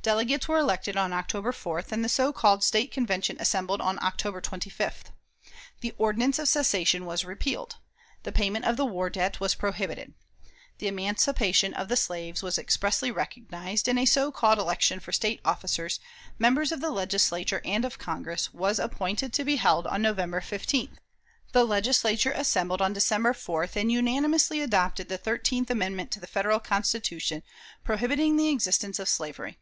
Delegates 0.00 0.48
were 0.48 0.56
elected 0.56 0.96
on 0.96 1.12
October 1.12 1.52
4th, 1.52 1.92
and 1.92 2.02
the 2.02 2.08
so 2.08 2.32
called 2.32 2.64
State 2.64 2.90
Convention 2.90 3.36
assembled 3.38 3.82
on 3.82 4.02
October 4.02 4.40
25th. 4.40 5.08
The 5.82 5.92
ordinance 5.98 6.38
of 6.38 6.48
secession 6.48 7.04
was 7.04 7.26
repealed. 7.26 7.76
The 8.22 8.32
payment 8.32 8.64
of 8.64 8.78
the 8.78 8.86
war 8.86 9.10
debt 9.10 9.38
was 9.38 9.54
prohibited. 9.56 10.14
The 10.78 10.86
emancipation 10.88 11.74
of 11.74 11.88
the 11.88 11.96
slaves 11.96 12.42
was 12.42 12.56
expressly 12.56 13.10
recognized, 13.10 13.86
and 13.86 13.98
a 13.98 14.06
so 14.06 14.32
called 14.32 14.58
election 14.58 14.98
for 14.98 15.12
State 15.12 15.40
officers, 15.44 16.00
members 16.38 16.72
of 16.72 16.80
the 16.80 16.90
Legislature 16.92 17.60
and 17.62 17.84
of 17.84 17.98
Congress, 17.98 18.54
was 18.54 18.78
appointed 18.78 19.34
to 19.34 19.44
be 19.44 19.56
held 19.56 19.86
on 19.88 20.00
November 20.00 20.40
15th. 20.40 20.96
The 21.52 21.64
Legislature 21.64 22.32
assembled 22.32 22.80
on 22.80 22.94
December 22.94 23.34
4th, 23.34 23.76
and 23.76 23.92
unanimously 23.92 24.62
adopted 24.62 25.10
the 25.10 25.18
thirteenth 25.18 25.70
amendment 25.70 26.10
to 26.12 26.20
the 26.20 26.26
Federal 26.26 26.60
Constitution, 26.60 27.42
prohibiting 27.84 28.36
the 28.36 28.48
existence 28.48 28.98
of 28.98 29.08
slavery. 29.08 29.58